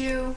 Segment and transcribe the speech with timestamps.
[0.00, 0.36] two.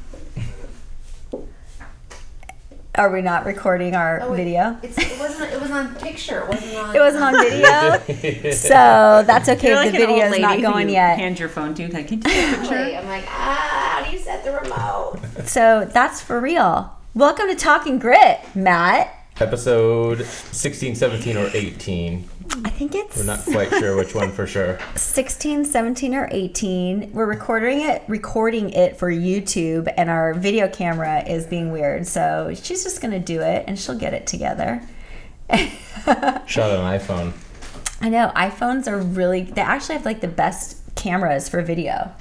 [2.96, 4.78] Are we not recording our Oh, it- video?
[4.84, 5.52] It's, it wasn't.
[5.52, 6.42] It was on picture.
[6.42, 6.96] It wasn't on.
[6.96, 9.70] It wasn't on video, so that's okay.
[9.70, 11.18] You're if like the video is not going you yet.
[11.18, 11.88] Hand your phone to.
[11.92, 12.76] Like, can you take a picture?
[12.76, 15.20] Wait, I'm like, ah, how do you set the remote?
[15.46, 16.96] So that's for real.
[17.16, 19.12] Welcome to Talking Grit, Matt.
[19.40, 22.30] Episode 16, 17, or 18.
[22.64, 24.78] I think it's We're not quite sure which one for sure.
[24.96, 27.12] 16, 17, or 18.
[27.12, 32.06] We're recording it, recording it for YouTube, and our video camera is being weird.
[32.06, 34.82] So she's just gonna do it, and she'll get it together.
[35.50, 37.34] Shot on iPhone.
[38.02, 39.42] I know iPhones are really.
[39.44, 42.12] They actually have like the best cameras for video.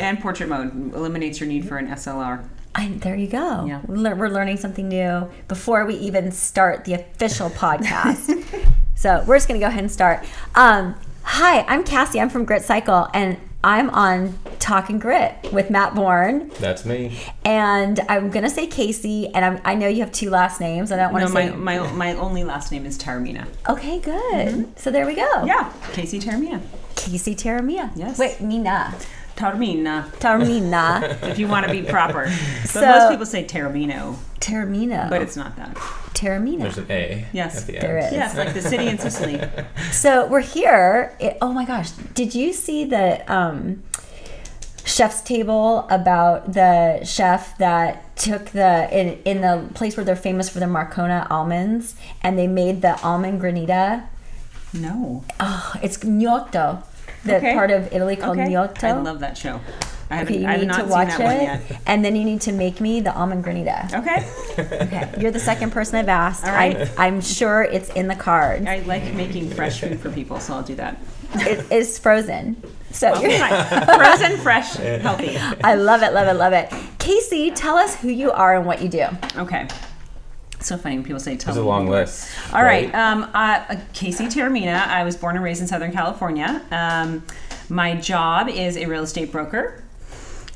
[0.00, 2.48] and portrait mode eliminates your need for an SLR.
[2.74, 3.66] I, there you go.
[3.66, 3.82] Yeah.
[3.86, 8.74] We're learning something new before we even start the official podcast.
[9.02, 10.24] So we're just gonna go ahead and start.
[10.54, 12.20] Um, hi, I'm Cassie.
[12.20, 16.52] I'm from Grit Cycle, and I'm on Talking Grit with Matt Bourne.
[16.60, 17.18] That's me.
[17.44, 20.92] And I'm gonna say Kacey, and I'm, I know you have two last names.
[20.92, 21.56] I don't want to my, say.
[21.56, 23.48] my my my only last name is Taormina.
[23.68, 24.78] okay, good.
[24.78, 25.44] So there we go.
[25.46, 26.60] Yeah, Kacey Taormina.
[26.94, 27.90] Kacey Taramia.
[27.96, 28.20] Yes.
[28.20, 28.94] Wait, Mina.
[29.34, 31.20] Taormina, Taormina.
[31.28, 32.24] if you want to be proper.
[32.62, 35.08] But So- most people say Taramino, Taramina.
[35.08, 35.74] but it's not that.
[36.14, 36.60] Taormina.
[36.62, 38.06] There's an A Yes, at the there end.
[38.08, 38.12] is.
[38.12, 39.40] Yes, like the city in Sicily.
[39.92, 41.16] So we're here.
[41.20, 41.90] It, oh my gosh!
[42.14, 43.82] Did you see the um,
[44.84, 50.48] chef's table about the chef that took the in in the place where they're famous
[50.48, 54.06] for their Marcona almonds, and they made the almond granita.
[54.74, 55.24] No.
[55.40, 56.82] Oh, it's Noto,
[57.24, 57.52] the Okay.
[57.54, 58.48] part of Italy called Okay.
[58.48, 58.86] Noto.
[58.86, 59.60] I love that show.
[60.12, 62.40] I haven't, Okay, you I have need not to watch it, and then you need
[62.42, 63.92] to make me the almond granita.
[63.94, 64.28] Okay.
[64.82, 66.44] Okay, you're the second person I've asked.
[66.44, 66.76] All right.
[66.98, 68.66] I, I'm sure it's in the card.
[68.68, 70.98] I like making fresh food for people, so I'll do that.
[71.36, 73.86] It is frozen, so Okay, you're- fine.
[73.98, 75.38] Frozen, fresh, healthy.
[75.64, 76.68] I love it, love it, love it.
[76.98, 79.06] Kacey, tell us who you are and what you do.
[79.36, 79.66] Okay.
[80.60, 82.00] So funny when people say tell There's a long who you are.
[82.02, 82.30] list.
[82.52, 82.94] All right.
[82.94, 83.60] Um, uh,
[83.94, 84.86] Kacey Taormina.
[84.86, 86.60] I was born and raised in Southern California.
[86.70, 87.24] Um,
[87.70, 89.81] my job is a real estate broker.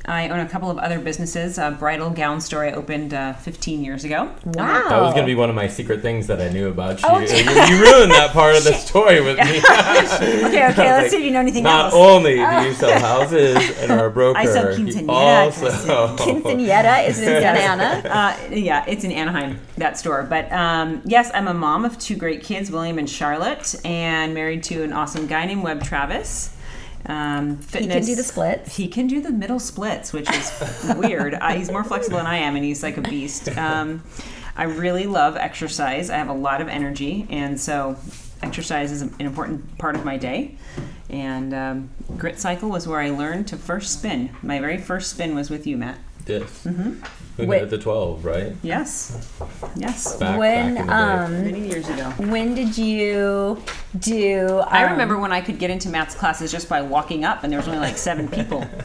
[0.07, 1.57] I own a couple of other businesses.
[1.57, 4.33] A bridal gown store I opened uh, 15 years ago.
[4.45, 4.89] Wow.
[4.89, 7.09] That was going to be one of my secret things that I knew about you.
[7.09, 9.61] Oh, you, you ruined that part of the story with me.
[10.47, 11.93] Okay, okay, let's see if you know anything Not else.
[11.93, 17.07] only do you sell houses and are a broker, I sell you quinceañera also Quinceanera
[17.07, 18.09] is in Santa Ana.
[18.09, 20.23] Uh, yeah, it's in Anaheim, that store.
[20.23, 24.63] But um, yes, I'm a mom of two great kids, William and Charlotte, and married
[24.63, 26.56] to an awesome guy named Webb Travis.
[27.05, 28.75] Um, He can do the splits.
[28.75, 31.33] He can do the middle splits, which is weird.
[31.35, 33.49] Uh, he's more flexible than I am, and he's like a beast.
[33.57, 34.03] Um,
[34.55, 36.09] I really love exercise.
[36.09, 37.95] I have a lot of energy, and so
[38.41, 40.57] exercise is an important part of my day.
[41.09, 44.35] And um, Grit Cycle was where I learned to first spin.
[44.41, 45.99] My very first spin was with you, Matt.
[46.25, 46.65] Yes.
[46.65, 47.03] Mm-hmm.
[47.37, 47.57] We Wait.
[47.57, 48.53] met at the 12, right?
[48.63, 49.29] Yes.
[49.75, 50.15] Yes.
[50.15, 50.99] Back, when back in the day.
[50.99, 52.03] um Many years ago.
[52.31, 53.61] when did you
[53.99, 57.43] do I um, remember when I could get into Matt's classes just by walking up,
[57.43, 58.65] and there was only like seven people.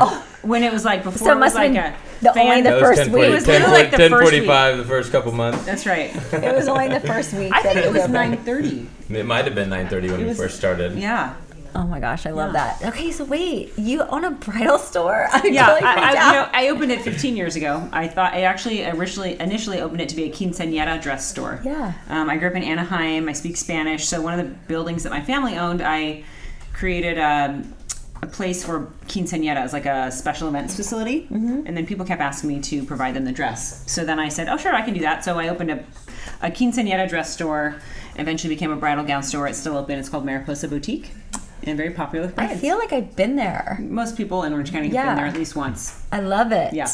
[0.00, 1.96] Oh, When it was like before, So it it was must have like been a
[2.22, 2.46] the- fan.
[2.46, 3.22] only the That first 10, week.
[3.24, 5.64] It was literally like the first 1045 the first couple months.
[5.66, 6.14] That's right.
[6.32, 7.52] it was only the first week.
[7.52, 8.12] I that think it was open.
[8.12, 8.88] nine thirty.
[9.10, 10.96] It might have been 9:30 when we was- first started.
[10.96, 11.34] Yeah.
[11.74, 12.76] Oh my gosh, I love Yeah.
[12.80, 12.88] that.
[12.94, 15.28] Okay, so wait, you own a bridal store?
[15.32, 17.88] I'm Yeah, totally I, I, you know, I opened it 15 years ago.
[17.92, 21.60] I thought I actually originally initially opened it to be a quinceañera dress store.
[21.64, 21.92] Yeah.
[22.08, 23.28] Um, I grew up in Anaheim.
[23.28, 26.24] I speak Spanish, so one of the buildings that my family owned, I
[26.72, 27.74] created um,
[28.22, 31.22] a place for quinceañeras, like a special events facility.
[31.22, 31.62] Mm-hmm.
[31.66, 33.84] And then people kept asking me to provide them the dress.
[33.90, 35.84] So then I said, "Oh, sure, I can do that." So I opened a,
[36.42, 37.76] a quinceañera dress store.
[38.16, 39.46] Eventually became a bridal gown store.
[39.46, 39.96] It's still open.
[39.96, 41.12] It's called Mariposa Boutique,
[41.68, 43.78] and very popular with I feel like I've been there.
[43.80, 45.06] Most people in Orange County have Yeah.
[45.06, 46.02] been there at least once.
[46.10, 46.72] I love it.
[46.72, 46.88] Yeah.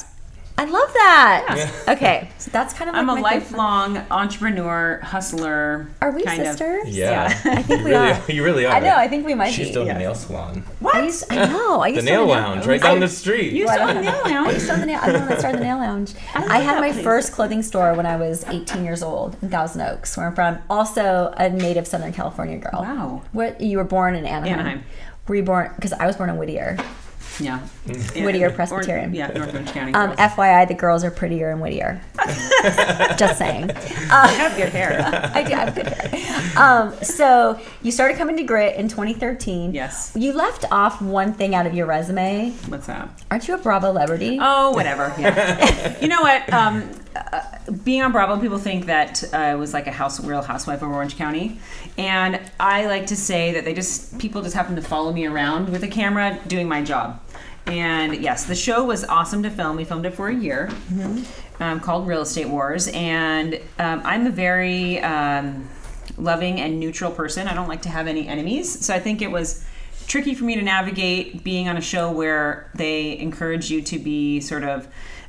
[0.56, 1.84] I love that.
[1.88, 5.88] Okay, so that's kind of like I'm a my favorite- lifelong entrepreneur, hustler.
[6.00, 6.96] Are we kind of- sisters?
[6.96, 7.26] Yeah.
[7.44, 8.30] I think you we really, are.
[8.30, 8.72] You really are.
[8.74, 8.94] I know.
[8.94, 9.70] I think we might She's be.
[9.72, 9.94] still in yeah.
[9.94, 10.62] the nail salon.
[10.78, 10.94] What?
[10.94, 11.80] I, used, I know.
[11.80, 13.52] I The used to nail own a lounge right down the street.
[13.52, 14.52] You Well, saw I the don't nail I lounge?
[14.54, 15.00] used to own the nail.
[15.02, 16.14] I'm the one that started the nail lounge.
[16.34, 17.04] love I had my place.
[17.04, 20.58] first clothing store when I was 18 years old in Thousand Oaks, where I'm from.
[20.70, 22.80] Also a native Southern California girl.
[22.80, 23.22] Wow.
[23.32, 24.60] What you were born in Anaheim?
[24.60, 24.84] Anaheim.
[25.26, 25.72] Were you born?
[25.74, 26.78] Because I was born in Whittier.
[27.40, 27.58] Yeah.
[28.16, 29.14] Whittier Or- Presbyterian.
[29.14, 29.94] yeah, North Orange County.
[29.94, 30.18] Um, girls.
[30.32, 32.00] FYI, the girls are prettier in Whittier.
[33.16, 33.70] Just saying.
[34.10, 35.30] I have good hair.
[35.34, 36.58] I do have good hair.
[36.62, 39.72] Um, so you started coming to Grit in 2013.
[39.72, 40.12] Yes.
[40.14, 42.50] You left off one thing out of your resume.
[42.68, 43.08] What's that?
[43.30, 44.38] Aren't you a Bravo celebrity?
[44.40, 45.14] Oh, whatever.
[45.18, 45.98] Yeah.
[46.00, 46.52] you know what?
[46.52, 47.42] Um, uh,
[47.84, 50.90] being on Bravo, people think that uh, I was like a house, real housewife of
[50.90, 51.58] Orange County,
[51.96, 55.68] and I like to say that they just people just happen to follow me around
[55.68, 57.20] with a camera doing my job.
[57.66, 59.76] And yes, the show was awesome to film.
[59.76, 60.70] We filmed it for a year,
[61.60, 62.88] um, called Real Estate Wars.
[62.88, 65.68] And um, I'm a very um,
[66.18, 67.48] loving and neutral person.
[67.48, 68.84] I don't like to have any enemies.
[68.84, 69.64] So I think it was
[70.06, 74.40] tricky for me to navigate being on a show where they encourage you to be
[74.40, 74.86] sort of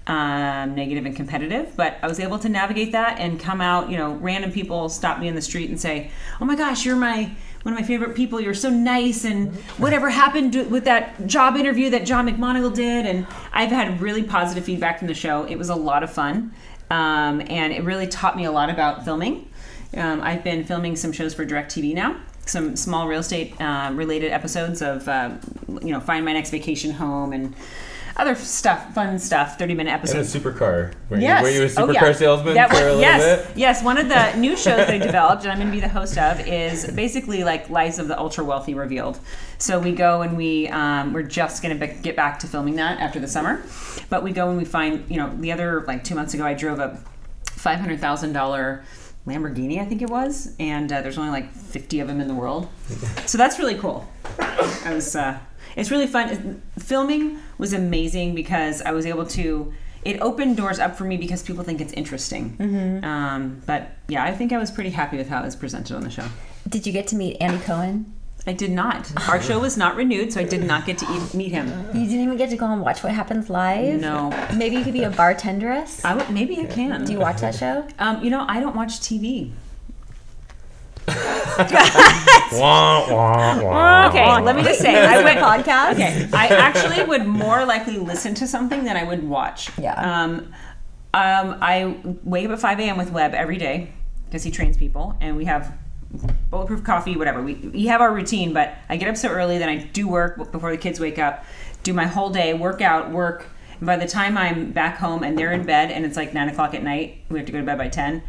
[0.08, 1.76] um, negative and competitive.
[1.76, 3.90] But I was able to navigate that and come out.
[3.90, 6.96] You know, random people stop me in the street and say, "Oh my gosh, you're
[6.96, 7.32] my
[7.66, 8.40] one of my favorite people.
[8.40, 13.08] You're so nice." And whatever happened to- with that job interview that John McMonagle did,
[13.08, 15.44] and I've had really positive feedback from the show.
[15.46, 16.52] It was a lot of fun,
[16.92, 19.50] um, and it really taught me a lot about filming.
[19.98, 24.32] Um, I've been filming some shows for DirecTV now, some small real estate uh, related
[24.32, 25.32] episodes of, uh,
[25.82, 27.56] you know, Find My Next Vacation Home and
[28.18, 30.34] other stuff, fun stuff, 30 minute And a episodes.
[30.34, 30.94] supercar.
[31.10, 31.40] Were, Yes.
[31.42, 32.12] you, were you a Oh, supercar yeah.
[32.14, 33.22] salesman That for a little yes.
[33.22, 33.48] bit?
[33.50, 33.84] Yes, Yes.
[33.84, 36.18] one of the new shows that I developed, and I'm going to be the host
[36.18, 39.20] of, is basically like Lives of the Ultra Wealthy Revealed.
[39.58, 42.76] So we go and we um, we're just going to be- get back to filming
[42.76, 43.64] that after the summer,
[44.10, 46.54] but we go and we find you know the other like two months ago I
[46.54, 46.98] drove a
[47.46, 48.84] five hundred thousand dollar
[49.26, 52.36] Lamborghini I think it was, and uh, there's only like fifty of them in the
[52.36, 52.68] world,
[53.26, 54.08] so that's really cool.
[54.40, 55.40] I was uh,
[55.76, 56.62] it's really fun.
[56.80, 59.74] Filming was amazing because I was able to.
[60.04, 62.56] It opened doors up for me because people think it's interesting.
[63.04, 66.04] Um, but yeah, I think I was pretty happy with how it was presented on
[66.04, 66.26] the show.
[66.70, 68.14] Did you get to meet Andy Cohen?
[68.48, 69.12] I did not.
[69.28, 71.68] Our show was not renewed, so I did not get to eat, meet him.
[71.96, 74.00] You didn't even get to go and watch what happens live.
[74.00, 74.30] No.
[74.56, 76.06] Maybe you could be a bartenderess.
[76.06, 77.04] I would, maybe I can.
[77.06, 77.88] Do you watch that show?
[77.98, 79.52] Um, you know, I don't watch TV.
[81.08, 84.08] Wah, wah, wah.
[84.10, 85.94] Okay, let me just say, I went podcast.
[85.94, 89.72] Okay, I actually would more likely listen to something than I would watch.
[89.78, 89.94] Yeah.
[89.94, 90.54] Um,
[91.14, 92.98] um, I wake up at 5 a.m.
[92.98, 93.94] with Webb every day
[94.26, 95.78] because he trains people, and we have
[96.50, 97.42] bulletproof coffee, whatever.
[97.42, 100.52] We, we have our routine, but I get up so early, that I do work
[100.52, 101.46] before the kids wake up,
[101.84, 103.48] do my whole day, work out, work.
[103.80, 106.50] And by the time I'm back home and they're in bed and it's like 9
[106.50, 108.24] o'clock at night, we have to go to bed by 10.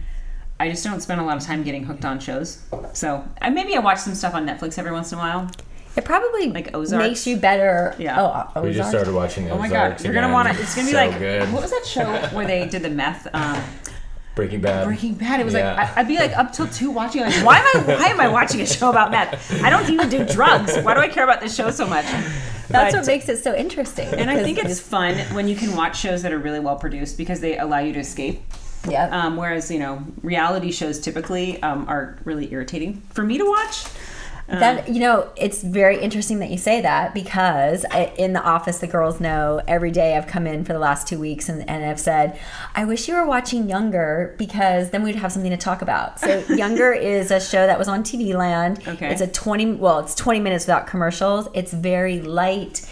[0.58, 2.62] I just don't spend a lot of time getting hooked on shows.
[2.94, 5.50] So uh, maybe I watch some stuff on Netflix every once in a while.
[5.96, 7.06] It probably Like Ozarks?
[7.08, 7.94] makes you better.
[7.98, 8.50] Yeah.
[8.54, 10.60] Oh, We just started watching Oh my Ozarks god, you're gonna want to.
[10.60, 11.52] It's gonna be So like good.
[11.52, 12.04] what was that show
[12.36, 13.26] where they did the meth?
[13.32, 13.62] Um,
[14.34, 14.86] Breaking Bad.
[14.86, 15.40] Breaking Bad.
[15.40, 15.74] It was Yeah.
[15.74, 17.22] like I, I'd be like up till two watching.
[17.22, 17.94] Like why am I?
[17.96, 19.62] Why am I watching a show about meth?
[19.62, 20.76] I don't even do drugs.
[20.78, 22.04] Why do I care about this show so much?
[22.68, 24.08] That's But- what makes it so interesting.
[24.08, 27.16] And I think it's fun when you can watch shows that are really well produced
[27.16, 28.42] because they allow you to escape.
[28.88, 29.08] Yeah.
[29.10, 33.86] Um, whereas you know reality shows typically um, are really irritating for me to watch.
[34.48, 38.42] Um, That you know, it's very interesting that you say that because I, in the
[38.42, 41.68] office, the girls know every day I've come in for the last two weeks and,
[41.68, 42.38] and I've said,
[42.74, 46.20] I wish you were watching Younger because then we'd have something to talk about.
[46.20, 48.86] So Younger is a show that was on TV Land.
[48.86, 49.10] Okay.
[49.10, 51.48] It's a twenty well, it's twenty minutes without commercials.
[51.52, 52.88] It's very light.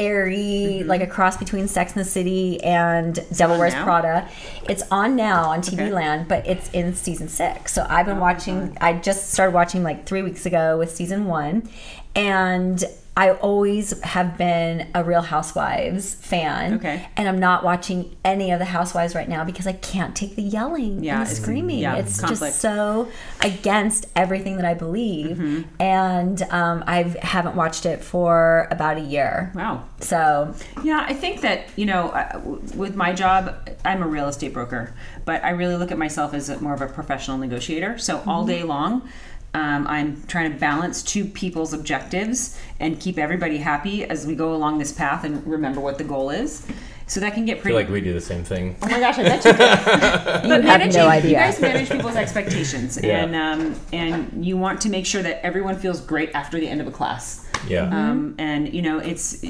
[0.00, 3.84] Airy, like a cross between Sex and the City and Devil Wears now?
[3.84, 4.28] Prada.
[4.68, 5.92] It's on now on TV Okay.
[5.92, 7.72] Land, but it's in season six.
[7.74, 8.76] So I've been Oh, watching.
[8.80, 11.68] I just started watching like three weeks ago with season one,
[12.16, 12.82] and
[13.20, 16.74] I always have been a Real Housewives fan.
[16.74, 17.06] Okay.
[17.18, 20.42] and I'm not watching any of the Housewives right now because I can't take the
[20.42, 21.80] yelling Yeah, and the it's- screaming.
[21.80, 22.40] yeah, it's conflict.
[22.40, 23.08] just so
[23.42, 25.62] against everything that I believe, Mm-hmm.
[25.82, 29.52] and um, I haven't watched it for about a year.
[29.54, 29.84] Wow.
[30.00, 32.40] So Yeah, I think that, you know, uh,
[32.74, 34.94] with my job, I'm a real estate broker,
[35.26, 37.98] but I really look at myself as a, more of a professional negotiator.
[37.98, 39.06] So all day long,
[39.54, 44.54] um, I'm trying to balance two people's objectives and keep everybody happy as we go
[44.54, 46.66] along this path and remember what the goal is.
[47.06, 47.74] So that can get I pretty.
[47.74, 48.76] feel like we do the same thing.
[48.82, 49.58] oh my gosh, I bet you do.
[50.48, 53.24] you have managing, no You guys manage people's expectations, Yeah.
[53.24, 56.80] and um, and you want to make sure that everyone feels great after the end
[56.80, 57.44] of a class.
[57.66, 57.86] Yeah.
[57.86, 59.44] Um, and you know, it's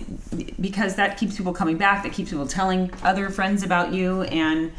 [0.59, 2.03] because that keeps people coming back.
[2.03, 4.73] That keeps people telling other friends about you, and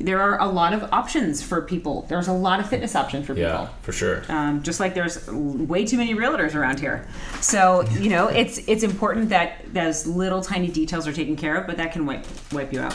[0.00, 2.02] there are a lot of options for people.
[2.08, 3.50] There's a lot of fitness options for people.
[3.50, 3.74] yeah, people.
[3.82, 4.22] for sure.
[4.28, 7.06] Um, just like there's way too many realtors around here,
[7.40, 11.66] so you know it's it's important that those little tiny details are taken care of,
[11.66, 12.94] but that can wipe wipe you out.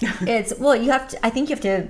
[0.22, 1.86] it's well you have to i think you have to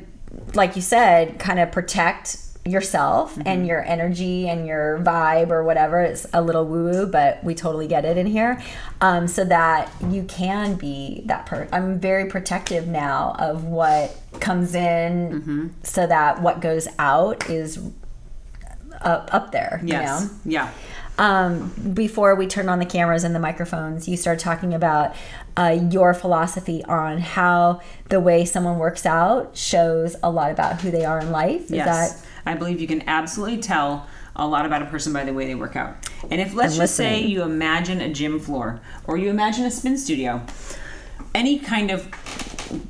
[0.54, 2.36] like you said kind of protect
[2.66, 3.48] yourself Mm-hmm.
[3.48, 7.54] and your energy and your vibe or whatever it's a little woo woo but we
[7.54, 8.62] totally get it in here
[9.00, 14.74] um, so that you can be that per i'm very protective now of what comes
[14.74, 15.10] in
[15.40, 15.68] Mm-hmm.
[15.82, 17.78] so that what goes out is
[19.00, 20.70] up, up there Yes, you know yeah.
[21.18, 25.14] um, before we turned on the cameras and the microphones, you started talking about
[25.56, 30.90] uh, your philosophy on how the way someone works out shows a lot about who
[30.90, 31.62] they are in life.
[31.64, 31.86] Is Yes,
[32.22, 35.46] that I believe you can absolutely tell a lot about a person by the way
[35.46, 35.96] they work out.
[36.30, 39.70] And if let's And just say you imagine a gym floor or you imagine a
[39.70, 40.42] spin studio,
[41.34, 42.08] any kind of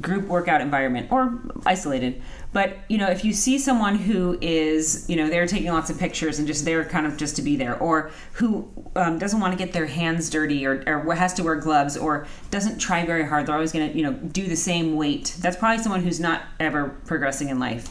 [0.01, 2.23] group workout environment or isolated.
[2.53, 5.99] But you know, if you see someone who is, you know, they're taking lots of
[5.99, 9.53] pictures and just they're kind of just to be there, or who um, doesn't want
[9.53, 13.27] to get their hands dirty, or, or has to wear gloves, or doesn't try very
[13.27, 15.37] hard, they're always going to, you know, do the same weight.
[15.41, 17.89] That's probably someone who's not ever progressing in life.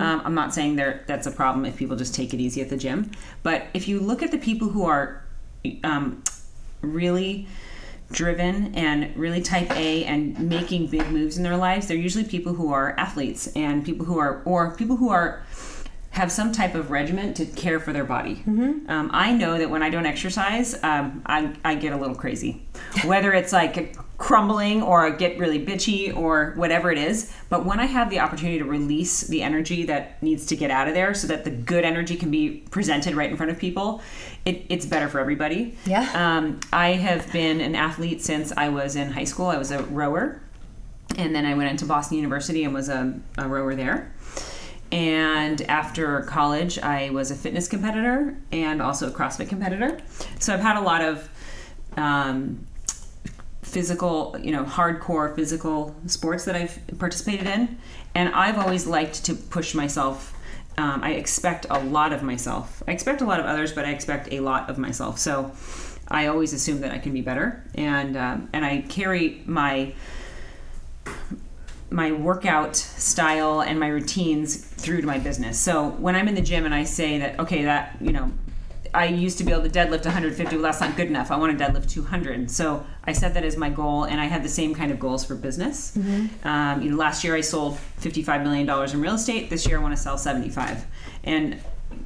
[0.00, 2.70] Um, I'm not saying there that's a problem if people just take it easy at
[2.70, 3.10] the gym,
[3.42, 5.22] but if you look at the people who are
[5.84, 6.22] um,
[6.80, 7.46] really
[8.10, 12.54] driven and really type A and making big moves in their lives, they're usually people
[12.54, 15.42] who are athletes and people who are, or people who are,
[16.16, 18.42] have some type of regimen to care for their body.
[18.88, 22.66] Um, I know that when I don't exercise, um, I, I get a little crazy.
[23.04, 27.30] Whether it's like crumbling or I get really bitchy or whatever it is.
[27.50, 30.88] But when I have the opportunity to release the energy that needs to get out
[30.88, 34.00] of there so that the good energy can be presented right in front of people,
[34.46, 35.76] it, it's better for everybody.
[35.84, 36.10] Yeah.
[36.14, 39.48] Um, I have been an athlete since I was in high school.
[39.48, 40.40] I was a rower.
[41.18, 44.14] And then I went into Boston University and was a, a rower there.
[44.92, 49.98] And after college, I was a fitness competitor and also a CrossFit competitor.
[50.38, 51.28] So I've had a lot of
[51.96, 52.66] um,
[53.62, 57.78] physical, you know, hardcore physical sports that I've participated in.
[58.14, 60.32] And I've always liked to push myself.
[60.78, 62.82] Um, I expect a lot of myself.
[62.86, 65.18] I expect a lot of others, but I expect a lot of myself.
[65.18, 65.52] So
[66.08, 69.92] I always assume that I can be better, and um, and I carry my
[71.90, 75.58] my workout style and my routines through to my business.
[75.58, 78.32] So when I'm in the gym and I say that, okay, that, you know,
[78.96, 81.30] I used to be able to deadlift 150, well, that's not good enough.
[81.30, 82.50] I want to deadlift 200.
[82.50, 85.24] So I set that as my goal, and I had the same kind of goals
[85.24, 85.94] for business.
[86.44, 89.50] Um, you know, last year I sold 55 million dollars in real estate.
[89.50, 90.86] This year I want to sell 75,
[91.24, 91.60] and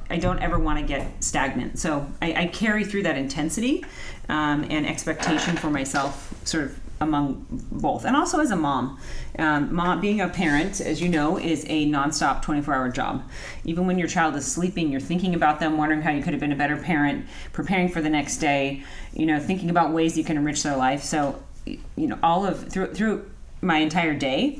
[0.09, 1.79] I don't ever want to get stagnant.
[1.79, 3.85] So I, I carry through that intensity
[4.27, 8.99] um, and expectation for myself, sort of among both, and also as a mom.
[9.37, 13.23] Um, mom, being a parent, as you know, is a nonstop 24-hour job.
[13.65, 16.39] Even when your child is sleeping, you're thinking about them, wondering how you could have
[16.39, 18.83] been a better parent, preparing for the next day.
[19.13, 21.03] You know, thinking about ways you can enrich their life.
[21.03, 23.29] So, you know, all of through through
[23.61, 24.59] my entire day.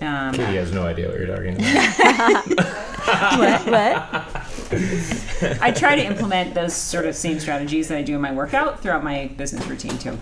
[0.00, 2.48] Um, Katie has no idea what you're talking about.
[3.38, 3.66] what?
[3.66, 4.44] What?
[5.60, 8.80] I try to implement those sort of same strategies that I do in my workout
[8.80, 10.18] throughout my business routine too.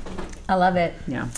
[0.52, 0.92] I love it.
[1.08, 1.28] Yeah.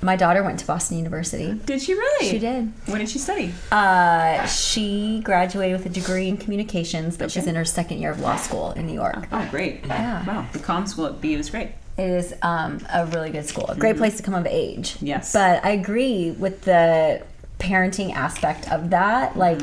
[0.00, 1.52] My daughter went to Boston University.
[1.52, 2.28] Did she really?
[2.30, 2.72] She did.
[2.86, 3.52] What did she study?
[3.70, 8.18] Uh, she graduated with a degree in communications, but she's in her second year of
[8.18, 9.28] law school in New York.
[9.30, 9.84] Oh, great.
[9.86, 10.24] Yeah.
[10.26, 10.46] Wow.
[10.52, 11.68] The comm school at BU is great.
[11.98, 14.96] It is um, a really good school, a great place to come of age.
[15.00, 15.32] Yes.
[15.34, 17.22] But I agree with the
[17.58, 19.36] parenting aspect of that.
[19.36, 19.60] Like,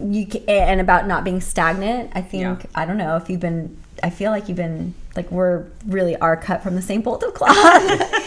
[0.00, 2.12] you ca- and about not being stagnant.
[2.14, 2.70] I think Yeah.
[2.74, 3.76] I don't know if you've been.
[4.04, 7.34] I feel like you've been like we're really are cut from the same bolt of
[7.34, 7.52] cloth.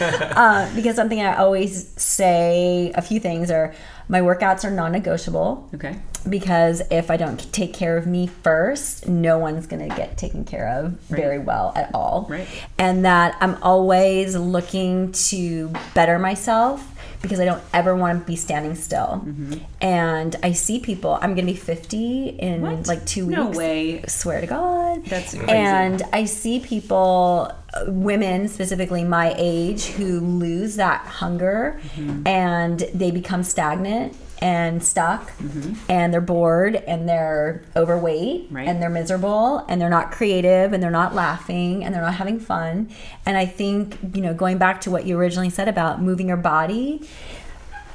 [0.00, 3.74] uh, because something I always say a few things are
[4.08, 5.96] my workouts are non-negotiable Okay.
[6.28, 10.44] because if I don't take care of me first, no one's going to get taken
[10.44, 12.26] care of very well at all.
[12.28, 12.46] Right.
[12.78, 16.88] And that I'm always looking to better myself
[17.26, 19.22] because I don't ever want to be standing still.
[19.24, 19.54] Mm-hmm.
[19.80, 22.86] And I see people, I'm going to be 50 in What?
[22.86, 23.36] like two weeks.
[23.36, 24.02] No way.
[24.06, 25.04] Swear to God.
[25.06, 25.50] That's crazy.
[25.50, 32.26] And I see people, uh, women specifically my age, who lose that hunger Mm-hmm.
[32.26, 35.74] and they become stagnant and stuck mm-hmm.
[35.88, 38.68] and they're bored and they're overweight Right.
[38.68, 42.38] and they're miserable and they're not creative and they're not laughing and they're not having
[42.38, 42.90] fun.
[43.24, 46.36] And I think, you know, going back to what you originally said about moving your
[46.36, 47.08] body,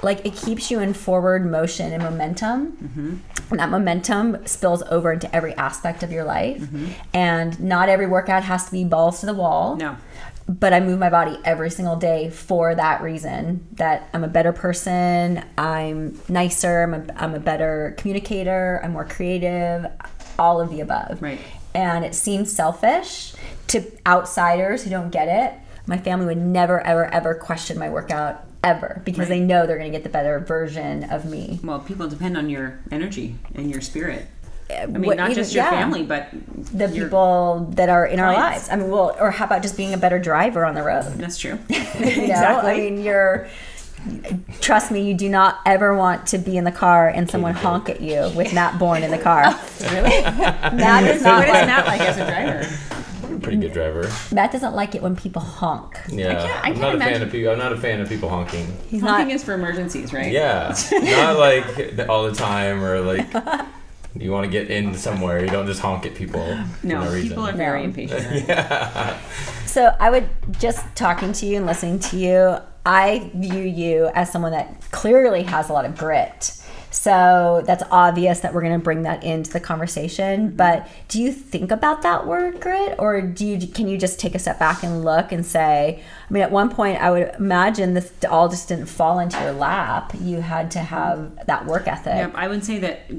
[0.03, 3.15] like it keeps you in forward motion and momentum mm-hmm.
[3.51, 6.87] and that momentum spills over into every aspect of your life mm-hmm.
[7.13, 9.95] and not every workout has to be balls to the wall No.
[10.47, 14.51] But i move my body every single day for that reason that i'm a better
[14.51, 19.85] person i'm nicer i'm a, I'm a better communicator i'm more creative
[20.39, 21.39] all of the above Right.
[21.73, 23.33] and it seems selfish
[23.67, 25.57] to outsiders who don't get it
[25.87, 29.91] my family would never ever ever question my workout ever because they know they're going
[29.91, 33.81] to get the better version of me Well, people depend on your energy and your
[33.81, 34.27] spirit.
[34.81, 35.69] I mean, What- not even- just your yeah.
[35.71, 36.27] family, but
[36.73, 38.69] the your- people that are in our lives.
[38.71, 41.05] I mean, well, or how about just being a better driver on the road?
[41.17, 41.59] That's true.
[41.69, 41.85] You know?
[41.99, 42.71] exactly.
[42.71, 43.47] I mean, you're.
[44.61, 47.87] Trust me, you do not ever want to be in the car and someone honk
[47.87, 49.43] at you with Matt Bourne in the car.
[49.83, 50.21] Oh, really?
[50.23, 51.65] Matt does what not is like.
[51.67, 52.75] Matt like as a driver?
[53.27, 54.11] I'm a pretty good driver.
[54.31, 55.99] Matt doesn't like it when people honk.
[56.09, 57.51] Yeah, can't- I am can't not a fan of people.
[57.51, 58.65] I'm not a fan of people honking.
[58.89, 59.35] He's Honking not.
[59.35, 60.31] is for emergencies, right?
[60.31, 61.65] Yeah, not like
[62.09, 63.31] all the time or like
[64.15, 65.41] You want to get in somewhere.
[65.41, 66.41] You don't just honk at people.
[66.45, 67.29] for No, no reason.
[67.29, 67.85] people are very No.
[67.85, 68.49] impatient.
[69.65, 70.27] So I would
[70.59, 75.43] just talking to you and listening to you, I view you as someone that clearly
[75.43, 76.57] has a lot of grit.
[76.89, 80.53] So that's obvious that we're going to bring that into the conversation.
[80.57, 84.35] But do you think about that word grit, or do you can you just take
[84.35, 86.03] a step back and look and say?
[86.29, 89.53] I mean, at one point, I would imagine this all just didn't fall into your
[89.53, 90.11] lap.
[90.19, 92.13] You had to have that work ethic.
[92.15, 93.09] Yep, I would say that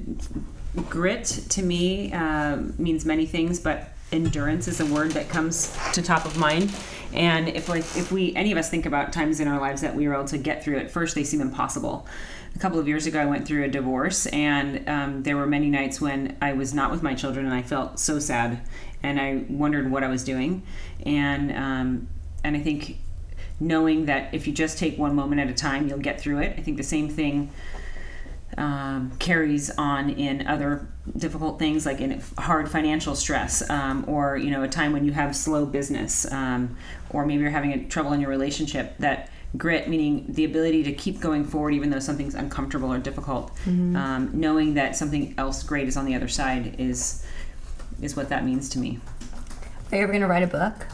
[0.80, 6.02] grit to me uh, means many things, but endurance is a word that comes to
[6.02, 6.74] top of mind.
[7.12, 9.94] And if like if we any of us think about times in our lives that
[9.94, 12.06] we were able to get through, at first they seem impossible.
[12.54, 15.70] A couple of years ago, I went through a divorce, and um, there were many
[15.70, 18.60] nights when I was not with my children, and I felt so sad,
[19.02, 20.62] and I wondered what I was doing,
[21.04, 22.08] and um,
[22.44, 22.98] and I think
[23.58, 26.56] knowing that if you just take one moment at a time, you'll get through it.
[26.58, 27.50] I think the same thing
[28.58, 34.50] um, carries on in other difficult things like in hard financial stress um, or you
[34.50, 36.76] know a time when you have slow business um,
[37.10, 40.92] or maybe you're having a, trouble in your relationship that grit meaning the ability to
[40.92, 43.50] keep going forward even though something's uncomfortable or difficult
[43.96, 47.24] um, knowing that something else great is on the other side is
[48.00, 48.98] is what that means to me
[49.90, 50.86] Are you ever going to write a book?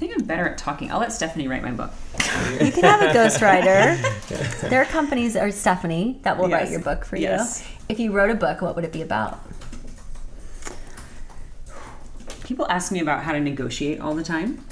[0.00, 1.90] I think i'm better at talking i'll let stephanie write my book
[2.60, 4.68] You can have a ghostwriter.
[4.70, 7.60] there are companies, or Stephanie, that will write your book for Yes.
[7.68, 7.76] you.
[7.88, 9.40] If you wrote a book, what would it be about?
[12.44, 14.64] people ask me about how to negotiate all the time.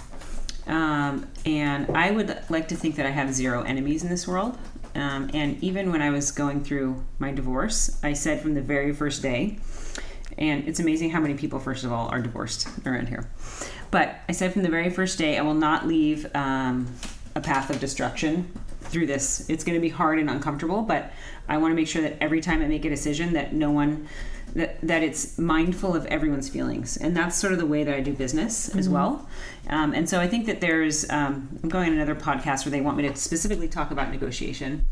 [0.66, 4.58] Um, and I would like to think that I have zero enemies in this world.
[4.94, 8.92] Um, and even when I was going through my divorce, I said from the very
[8.92, 9.58] first day,
[10.36, 13.28] and it's amazing how many people, first of all, are divorced around here.
[13.90, 16.86] But I said from the very first day, I will not leave um,
[17.34, 19.48] a path of destruction through this.
[19.48, 21.12] It's going to be hard and uncomfortable, but
[21.48, 24.08] I want to make sure that every time I make a decision, that no one,
[24.54, 28.00] that that it's mindful of everyone's feelings, and that's sort of the way that I
[28.00, 29.28] do business as well.
[29.68, 32.80] Um, and so I think that there's, um, I'm going on another podcast where they
[32.80, 34.86] want me to specifically talk about negotiation,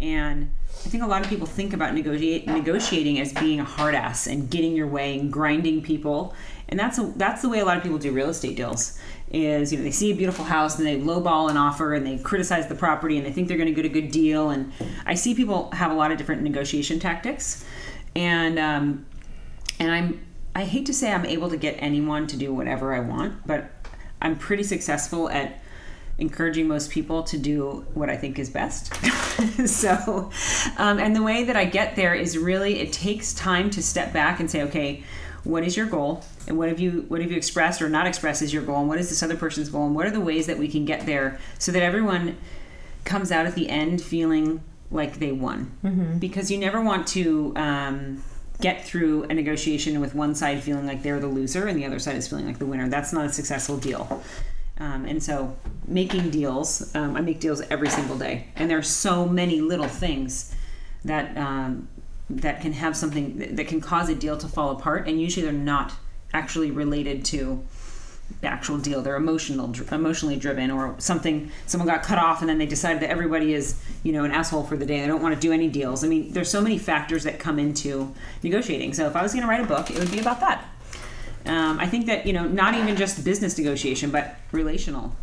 [0.00, 0.50] and
[0.86, 4.26] I think a lot of people think about negotiate, negotiating as being a hard ass
[4.26, 6.34] and getting your way and grinding people,
[6.74, 8.98] and that's a, that's the way a lot of people do real estate deals.
[9.30, 12.18] Is you know they see a beautiful house and they lowball an offer and they
[12.18, 14.72] criticize the property and they think they're going to get a good deal and
[15.06, 17.64] I see people have a lot of different negotiation tactics,
[18.16, 19.06] and um,
[19.78, 22.98] and I'm I hate to say I'm able to get anyone to do whatever I
[22.98, 23.70] want, but
[24.20, 25.62] I'm pretty successful at
[26.18, 28.92] encouraging most people to do what I think is best.
[29.66, 30.32] so,
[30.76, 34.12] um, and the way that I get there is really it takes time to step
[34.12, 35.04] back and say, okay,
[35.44, 38.42] what is your goal, and what have you what have you expressed or not expressed
[38.42, 40.46] as your goal, and what is this other person's goal, and what are the ways
[40.46, 42.36] that we can get there so that everyone
[43.04, 45.70] comes out at the end feeling like they won,
[46.18, 47.52] because you never want to.
[47.56, 48.22] Um,
[48.60, 51.98] get through a negotiation with one side feeling like they're the loser and the other
[51.98, 52.88] side is feeling like the winner.
[52.88, 54.22] That's not a successful deal.
[54.78, 58.82] Um, and so, making deals, um, I make deals every single day, and there are
[58.82, 60.54] so many little things
[61.04, 61.88] that um,
[62.30, 65.52] that can have something that, can cause a deal to fall apart, and usually they're
[65.52, 65.92] not
[66.32, 67.64] actually related to
[68.40, 69.02] the actual deal.
[69.02, 71.50] They're emotional, emotionally driven, or something.
[71.66, 74.64] Someone got cut off, and then they decided that everybody is, you know, an asshole
[74.64, 75.00] for the day.
[75.00, 76.02] They don't want to do any deals.
[76.02, 78.94] I mean, there's so many factors that come into negotiating.
[78.94, 80.64] So if I was going to write a book, it would be about that.
[81.46, 85.14] Um, I think that you know, not even just business negotiation, but relational.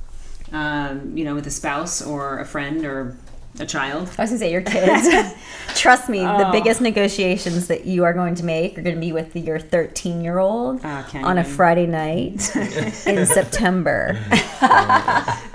[0.51, 3.15] Um, you know, with a spouse or a friend or
[3.59, 4.09] a child.
[4.17, 5.33] I was gonna say your kids.
[5.75, 6.51] Trust me, the Oh.
[6.51, 10.21] biggest negotiations that you are going to make are going to be with your 13
[10.21, 11.43] year old Ah, can't on a.
[11.43, 12.55] Friday night
[13.05, 14.17] in September.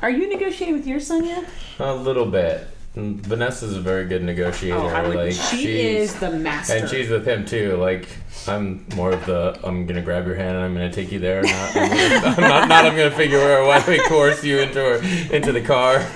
[0.02, 1.44] Are you negotiating with your son yet?
[1.78, 2.66] A little bit.
[2.96, 4.78] Vanessa's a very good negotiator.
[4.78, 6.76] Oh, I would, like she is the master.
[6.76, 7.76] and she's with him too.
[7.76, 8.08] Like
[8.48, 11.42] I'm more of the I'm gonna grab your hand and I'm gonna take you there.
[11.42, 14.78] Not I'm, gonna, I'm not, not I'm gonna figure out why we course you into
[14.78, 15.98] her, into the car.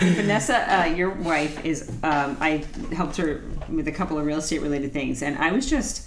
[0.00, 1.88] Vanessa, uh, your wife is.
[2.02, 5.70] Um, I helped her with a couple of real estate related things, and I was
[5.70, 6.06] just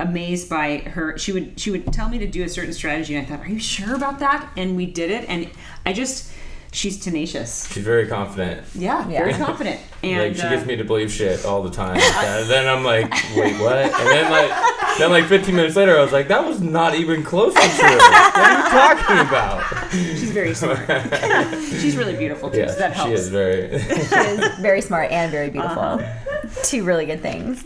[0.00, 1.18] amazed by her.
[1.18, 3.50] She would she would tell me to do a certain strategy, and I thought, "Are
[3.50, 5.50] you sure about that?" And we did it, and
[5.84, 6.32] I just
[6.76, 7.66] she's tenacious.
[7.72, 8.66] She's very confident.
[8.74, 9.20] Yeah, Yeah.
[9.20, 9.80] very confident.
[10.02, 11.96] And like she uh, gets me to believe shit all the time.
[12.00, 13.76] and then I'm like, wait, what?
[13.78, 17.22] And then like, then like 15 minutes later, I was like, that was not even
[17.22, 17.96] close to true.
[17.96, 19.90] What are you talking about?
[19.90, 20.78] she's very smart.
[21.80, 22.58] she's really beautiful too.
[22.58, 23.08] Yeah, so that helps.
[23.08, 23.78] she is very.
[23.80, 25.82] She is very smart and very beautiful.
[25.82, 26.48] Uh-huh.
[26.62, 27.64] Two really good things.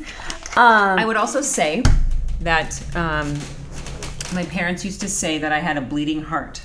[0.56, 1.82] Um, I would also say
[2.40, 3.36] that um,
[4.32, 6.62] my parents used to say that I had a bleeding heart.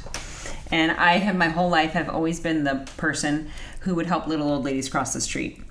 [0.72, 3.50] And I have my whole life have always been the person
[3.82, 5.62] who would help little old ladies cross the street.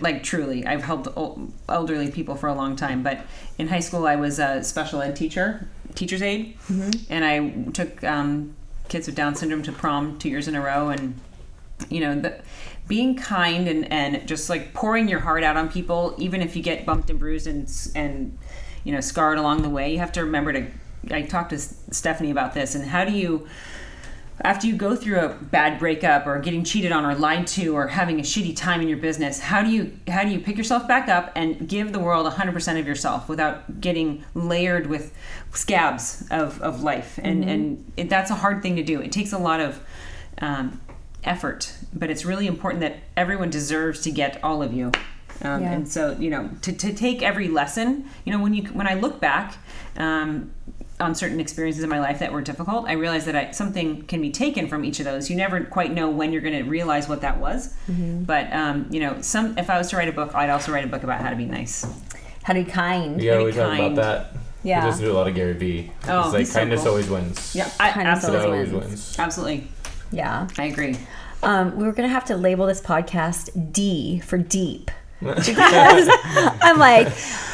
[0.00, 3.02] like truly, I've helped el- elderly people for a long time.
[3.02, 3.24] But
[3.58, 6.56] in high school, I was a special ed teacher, teacher's aide,
[7.08, 8.54] and I took um,
[8.88, 10.88] kids with Down syndrome to prom two years in a row.
[10.88, 11.18] And
[11.88, 12.40] you know, the,
[12.88, 16.62] being kind and and just like pouring your heart out on people, even if you
[16.62, 18.38] get bumped and bruised and and
[18.84, 20.66] you know scarred along the way, you have to remember to.
[21.10, 23.46] I talked to Stephanie about this, and how do you
[24.42, 27.86] after you go through a bad breakup or getting cheated on or lied to or
[27.88, 30.86] having a shitty time in your business how do you how do you pick yourself
[30.86, 35.14] back up and give the world 100% of yourself without getting layered with
[35.52, 37.18] scabs of, of life?
[37.22, 39.00] And and it, that's a hard thing to do.
[39.00, 39.80] It takes a lot of
[40.38, 40.80] um,
[41.24, 44.92] effort but it's really important that everyone deserves to get all of you.
[45.42, 45.72] Um, Yeah.
[45.72, 48.94] and so you know to, to take every lesson you know when you when i
[48.94, 49.56] look back
[49.98, 50.50] um,
[50.98, 54.20] on certain experiences in my life that were difficult i realized that I, something can
[54.22, 57.08] be taken from each of those you never quite know when you're going to realize
[57.08, 60.34] what that was but um, you know some if i was to write a book
[60.34, 61.84] i'd also write a book about how to be nice
[62.44, 63.20] How to be kind.
[63.20, 64.32] Yeah, Very we talk about that.
[64.62, 64.84] Yeah.
[64.84, 65.90] We just do a lot of Gary Vee.
[66.08, 66.90] Oh, it's like he's so kindness cool.
[66.90, 67.54] always wins.
[67.56, 68.84] yeah I, Kindness absolutely always wins.
[68.86, 69.18] wins.
[69.18, 69.68] absolutely
[70.12, 70.46] Yeah.
[70.56, 70.96] i agree
[71.42, 74.90] Um, we were gonna have to label this podcast D for deep.
[75.20, 76.08] Because
[76.62, 77.08] I'm like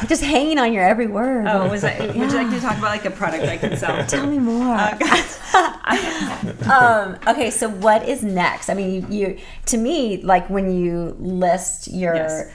[0.07, 1.47] just hanging on your every word.
[1.47, 4.05] oh was that would you like to talk about like a product i can sell
[4.05, 4.75] Tell me more.
[6.71, 8.69] um, okay, so what is next?
[8.69, 12.51] I mean, you, you to me, like when you list your Yes.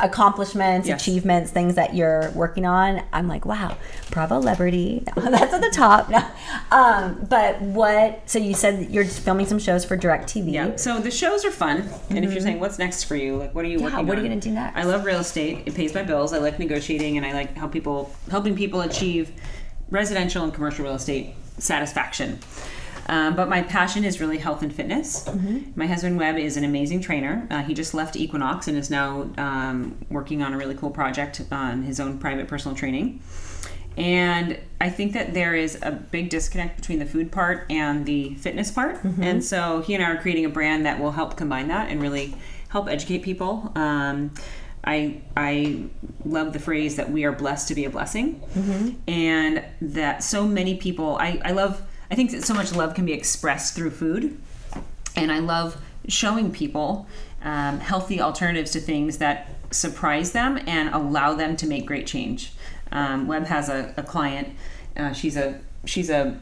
[0.00, 1.00] Accomplishments, Yes.
[1.02, 3.76] achievements, things that you're working on, I'm like, wow,
[4.10, 5.02] Bravo Celebrity.
[5.16, 6.08] That's at the top.
[6.10, 6.22] No.
[6.72, 8.22] Um, but what?
[8.30, 10.50] So you said you're filming some shows for Directv.
[10.50, 10.76] Yeah.
[10.76, 13.66] So the shows are fun, and if you're saying what's next for you, like what
[13.66, 14.30] are you Yeah, working what are you on?
[14.30, 14.76] gonna do next?
[14.78, 15.64] I love real estate.
[15.66, 16.32] It pays my bills.
[16.32, 19.32] I like negotiating, and I like help people helping people achieve
[19.90, 22.38] residential and commercial real estate satisfaction.
[23.08, 25.28] Um, but my passion is really health and fitness.
[25.74, 27.46] My husband Webb is an amazing trainer.
[27.50, 31.42] Uh, he just left Equinox and is now um, working on a really cool project
[31.50, 33.20] on his own private personal training.
[33.96, 38.34] And I think that there is a big disconnect between the food part and the
[38.36, 39.02] fitness part.
[39.22, 42.00] And so he and I are creating a brand that will help combine that and
[42.00, 42.34] really
[42.68, 43.70] help educate people.
[43.74, 44.32] Um,
[44.84, 45.84] I I
[46.24, 48.40] love the phrase that we are blessed to be a blessing,
[49.06, 51.16] and that so many people.
[51.20, 51.82] I I love.
[52.12, 54.38] I think that so much love can be expressed through food,
[55.16, 57.06] and I love showing people
[57.40, 62.52] um, healthy alternatives to things that surprise them and allow them to make great change.
[62.92, 64.54] Um, Webb has a, a client.
[64.94, 66.38] Uh, she's a she's a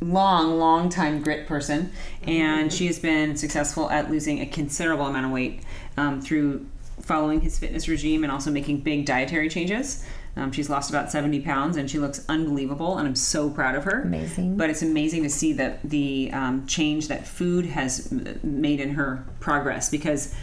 [0.00, 1.90] long, long time grit person,
[2.22, 5.64] and she has been successful at losing a considerable amount of weight
[5.96, 6.66] um, through
[7.00, 10.04] following his fitness regime and also making big dietary changes.
[10.36, 13.84] Um, she's lost about 70 pounds and she looks unbelievable, and I'm so proud of
[13.84, 14.02] her.
[14.02, 14.56] Amazing.
[14.56, 18.10] But it's amazing to see the, the um, change that food has
[18.42, 20.34] made in her progress because,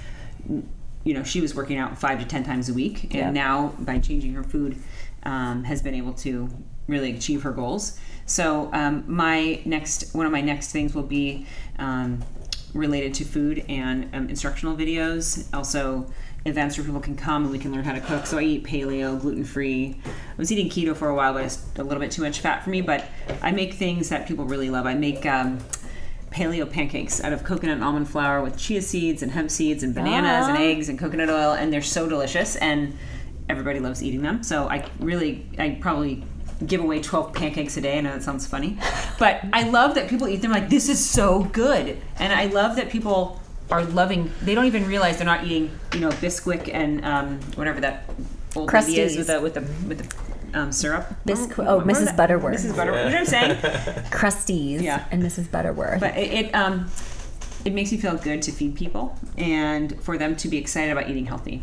[1.03, 3.31] you know, she was working out five to 10 times a week, and Yeah.
[3.31, 4.77] now by changing her food,
[5.23, 6.49] um, has been able to
[6.87, 7.99] really achieve her goals.
[8.25, 11.45] So um, my next one of my next things will be
[11.79, 12.23] um,
[12.73, 15.47] related to food and um, instructional videos.
[15.53, 16.11] Also
[16.45, 18.25] events where people can come and we can learn how to cook.
[18.25, 19.99] So I eat paleo, gluten free.
[20.05, 22.63] I was eating keto for a while, but it's a little bit too much fat
[22.63, 22.81] for me.
[22.81, 23.05] But
[23.41, 24.85] I make things that people really love.
[24.87, 25.59] I make um,
[26.31, 29.93] paleo pancakes out of coconut and almond flour with chia seeds and hemp seeds and
[29.93, 30.61] bananas and Ah.
[30.61, 32.97] eggs and coconut oil, and they're so delicious and
[33.49, 34.41] everybody loves eating them.
[34.43, 36.23] So I really, I probably
[36.65, 37.97] give away 12 pancakes a day.
[37.97, 38.77] I know that sounds funny,
[39.19, 42.75] but I love that people eat them like this is so good, and I love
[42.77, 43.40] that people
[43.71, 44.31] are loving.
[44.41, 48.03] They don't even realize they're not eating, you know, Bisquick and um, whatever that
[48.55, 49.99] old lady is with the with the with
[50.53, 51.07] the um, syrup.
[51.25, 52.05] Bisqu- What- oh, Mrs.
[52.05, 52.17] that?
[52.17, 52.57] Butterworth.
[52.61, 52.75] Mrs.
[52.75, 53.05] Butterworth.
[53.05, 53.57] You know what I'm saying?
[54.11, 55.05] Krusteaz Yeah.
[55.11, 55.49] and Mrs.
[55.49, 56.01] Butterworth.
[56.01, 56.87] But it, it um
[57.63, 61.09] it makes me feel good to feed people and for them to be excited about
[61.09, 61.61] eating healthy.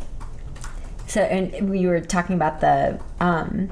[1.09, 3.69] So, and we were talking about the um,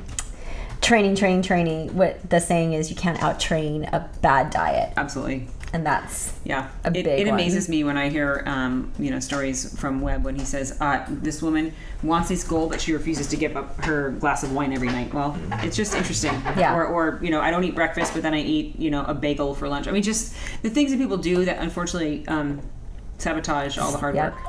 [0.80, 1.94] training, training, training.
[1.94, 5.46] What the saying is, you can't out train a bad diet, Absolutely.
[5.76, 7.34] And that's Yeah, A it, big it one.
[7.34, 11.04] amazes me when I hear um, you know stories from Webb when he says uh,
[11.08, 14.72] this woman wants this goal but she refuses to give up her glass of wine
[14.72, 15.12] every night.
[15.14, 15.36] Well,
[15.66, 16.32] it's just interesting.
[16.56, 16.74] Yeah.
[16.76, 19.14] Or, or you know I don't eat breakfast but then I eat you know a
[19.14, 19.86] bagel for lunch.
[19.86, 22.60] I mean just the things that people do that unfortunately um,
[23.18, 24.32] sabotage all the hard Yep.
[24.34, 24.42] work.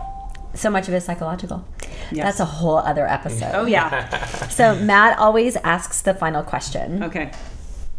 [0.56, 1.66] so much of it is psychological.
[2.12, 2.24] Yes.
[2.26, 3.52] That's a whole other episode.
[3.54, 4.08] Oh yeah.
[4.50, 7.04] So Matt always asks the final question.
[7.04, 7.32] Okay.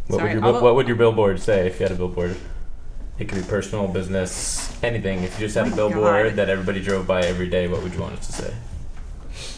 [0.07, 2.35] What Sorry, would your although- what would your billboard say if you had a billboard?
[3.19, 5.23] It could be personal, business, anything.
[5.23, 6.35] If you just had a billboard God.
[6.37, 8.53] that everybody drove by every day, what would you want it to say?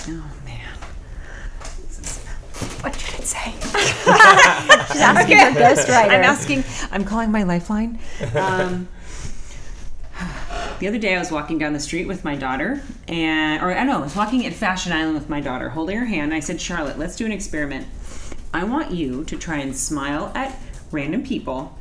[0.07, 0.73] Oh man.
[2.81, 3.51] What should it say?
[4.91, 6.09] She's asking her ghostwriter.
[6.09, 6.63] I'm asking.
[6.91, 7.99] I'm calling my lifeline.
[8.35, 8.87] Um,
[10.79, 13.75] the other day I was walking down the street with my daughter, and or I
[13.75, 16.33] don't know I was walking at Fashion Island with my daughter, holding her hand.
[16.33, 17.85] I said, Charlotte, let's do an experiment.
[18.51, 20.57] I want you to try and smile at
[20.91, 21.77] random people,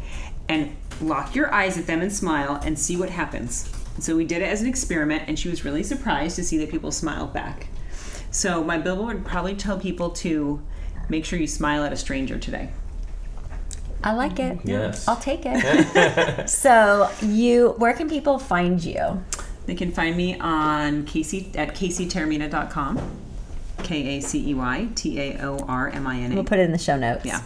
[0.47, 3.73] and lock your eyes at them and smile, and see what happens.
[3.99, 6.71] So we did it as an experiment, and she was really surprised to see that
[6.71, 7.69] people smiled back.
[8.31, 10.63] So my billboard would probably tell people to
[11.09, 12.71] make sure you smile at a stranger today.
[14.03, 14.59] I like it.
[14.65, 15.07] Yes.
[15.07, 16.49] I'll take it.
[16.49, 19.23] so you, where can people find you?
[19.67, 22.99] They can find me on Kacey at kaceytaormina.com.
[23.83, 26.63] K A C E Y T A O R M I N We'll put it
[26.63, 27.25] in the show notes.
[27.25, 27.43] Yeah.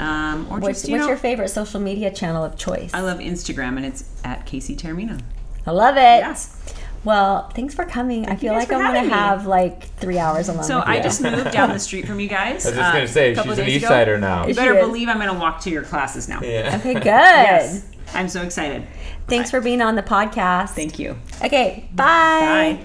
[0.00, 2.92] Um, or What's, just, you what's know, your favorite social media channel of choice?
[2.94, 5.20] I love Instagram and it's at Kacey Taormina.
[5.66, 6.20] I love it.
[6.20, 6.74] Yes.
[7.04, 8.26] Well, thanks for coming.
[8.26, 9.08] I feel like I'm gonna me.
[9.08, 10.64] have like three hours alone.
[10.64, 12.66] So with I just moved down the street from you guys.
[12.66, 13.94] I was just uh, gonna say a couple she's of an days East ago.
[13.94, 14.46] Sider now.
[14.46, 16.40] You better believe I'm going to walk to your classes now.
[16.42, 16.76] Yeah.
[16.80, 17.04] Okay, good.
[17.04, 17.86] Yes.
[18.14, 18.86] I'm so excited.
[19.26, 20.70] Thanks for being on the podcast.
[20.70, 21.16] Thank you.
[21.42, 22.78] Okay, bye.
[22.80, 22.84] Bye.